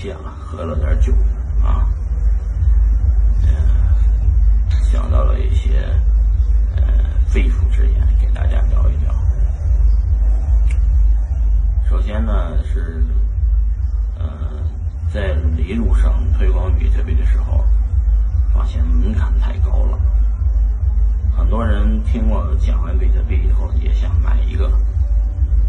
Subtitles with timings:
[0.00, 1.12] 谢了，喝了点酒
[1.60, 1.84] 啊，
[3.42, 3.50] 嗯，
[4.80, 5.80] 想到了一些
[6.76, 6.82] 呃
[7.26, 9.12] 肺腑之言，给大家聊一聊。
[11.90, 13.04] 首先呢是，
[14.16, 14.24] 呃，
[15.12, 17.64] 在一路上推广比特币的时候，
[18.54, 19.98] 发现门槛太高了。
[21.36, 24.70] 很多人听我讲完比特币以后，也想买一个，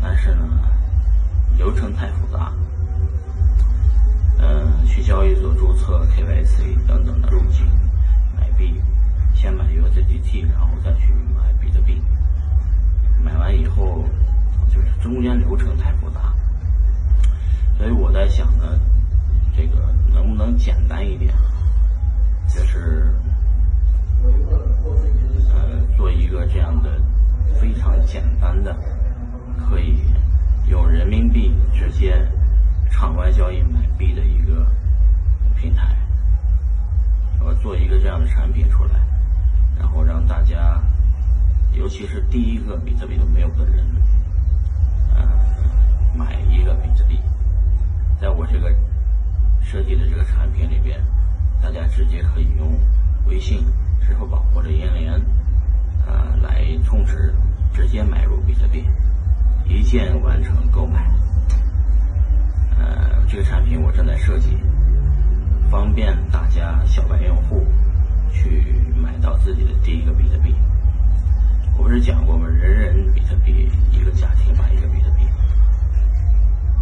[0.03, 0.45] 但是呢，
[1.57, 2.53] 流程太复杂。
[4.41, 7.65] 嗯，去交易所注册、KYC 等等的路径
[8.35, 8.73] 买币，
[9.33, 12.01] 先买 USDT，然后再去买比特币。
[13.21, 14.05] 买完以后，
[14.73, 16.33] 就是中间流程太复杂，
[17.77, 18.79] 所以我在想呢，
[19.55, 21.33] 这个能不能简单一点？
[22.47, 23.13] 就是
[24.23, 26.89] 呃，做一个这样的
[27.59, 28.73] 非常简单的，
[29.57, 29.99] 可以
[30.69, 32.25] 用人民币直接。
[32.91, 33.61] 场外交易
[38.01, 38.91] 这样的产品出来，
[39.77, 40.81] 然后让大家，
[41.73, 43.85] 尤其是第一个比特币都没有的人，
[45.15, 45.27] 嗯，
[46.17, 47.19] 买一个比特币，
[48.19, 48.73] 在我这个
[49.61, 50.99] 设计的这个产品里边，
[51.61, 52.77] 大家直接可以用
[53.27, 53.65] 微信、
[54.01, 55.13] 支付宝或者银联，
[56.07, 57.33] 呃，来充值，
[57.73, 58.85] 直接买入比特币，
[59.65, 61.09] 一键完成购买。
[62.79, 64.57] 呃，这个产品我正在设计，
[65.69, 67.58] 方便大家小白用户
[68.39, 68.63] 去
[68.95, 70.55] 买到自己的第一个比特币。
[71.77, 72.47] 我不是讲过吗？
[72.47, 75.25] 人人比特币，一个家庭买一个比特币。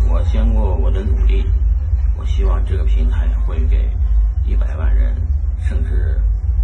[0.09, 1.43] 我经过我的努力，
[2.17, 3.89] 我希望这个平台会给
[4.45, 5.15] 一百万人，
[5.59, 6.19] 甚至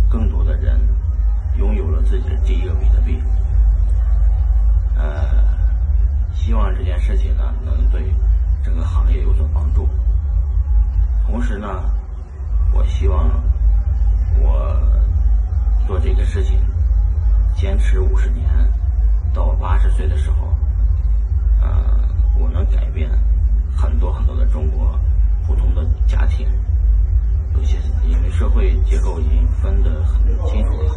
[0.09, 0.79] 更多的人
[1.57, 3.19] 拥有了自己的第一个比特币。
[4.95, 5.43] 呃，
[6.33, 8.01] 希望这件事情呢，能对。
[8.63, 9.89] 整个行业有所帮助。
[11.25, 11.83] 同时呢，
[12.71, 13.29] 我希望
[14.41, 14.79] 我
[15.87, 16.59] 做这个事情
[17.55, 18.45] 坚持五十年，
[19.33, 20.47] 到八十岁的时候，
[21.61, 21.69] 呃，
[22.39, 23.09] 我能改变
[23.75, 24.97] 很多很多的中国
[25.45, 26.47] 普通的家庭。
[27.55, 27.77] 有些
[28.07, 30.91] 因为社会结构已经分得很清楚了，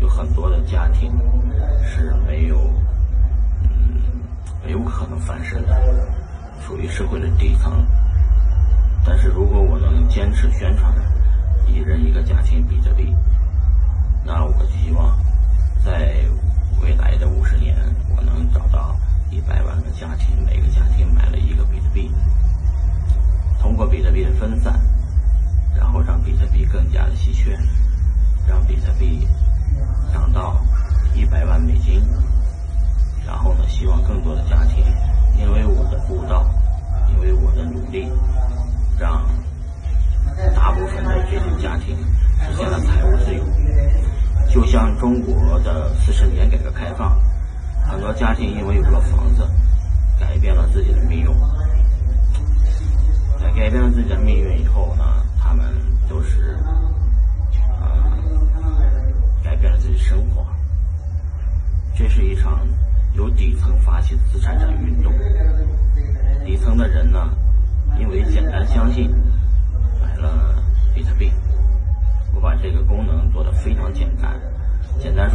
[0.00, 1.12] 有很多的家庭
[1.84, 2.58] 是没有，
[3.62, 4.00] 嗯，
[4.64, 5.76] 没有可能翻身的。
[6.66, 7.86] 属于社会的底层，
[9.04, 10.92] 但是如果我能坚持宣传
[11.66, 13.14] 一人一个家庭比特币，
[14.24, 15.16] 那我希望
[15.84, 16.14] 在
[16.80, 17.76] 未来的五十年，
[18.16, 18.96] 我能找到
[19.30, 22.10] 一百万个家庭，每个家庭买了一个比特币，
[23.60, 24.80] 通过比特币的分散，
[25.76, 27.58] 然后让比特币更加的稀缺，
[28.48, 29.26] 让比特币
[30.12, 30.60] 涨到
[31.14, 31.44] 一百
[44.76, 47.18] 像中国的四十年改革开放，
[47.90, 49.42] 很多家庭因为有了房子，
[50.20, 51.28] 改变了自己的命运。
[53.40, 55.02] 在改变了自己的命运以后呢，
[55.42, 55.64] 他们
[56.10, 56.58] 都是
[57.80, 57.88] 呃
[59.42, 60.44] 改变了自己生活。
[61.96, 62.60] 这是一场。
[63.14, 65.10] 由底层发起的资产产运动，
[66.44, 67.30] 底层的人呢，
[67.98, 69.10] 因为简单相信，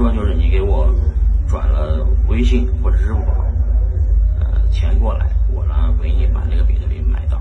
[0.01, 0.91] 说就是你给我
[1.47, 3.45] 转了微信或者支付宝，
[4.39, 7.39] 呃，钱过来，我呢为你把这个比特币买到。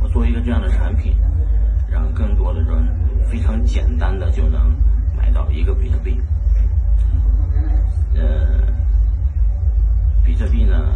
[0.00, 1.14] 我做一个这样的产品，
[1.86, 2.82] 让更多的人
[3.26, 4.74] 非常简单的就能
[5.14, 6.18] 买到一个比特币。
[8.14, 8.58] 呃。
[10.24, 10.94] 比特币呢，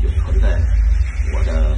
[0.00, 0.58] 就存在
[1.34, 1.76] 我的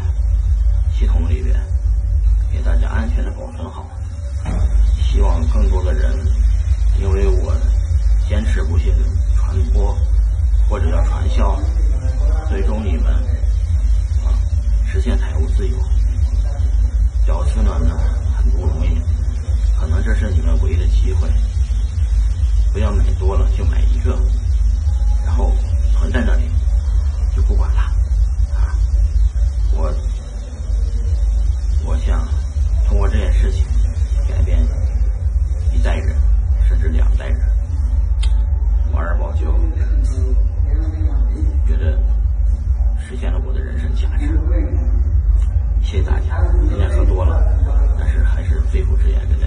[48.81, 49.40] 肺腑之言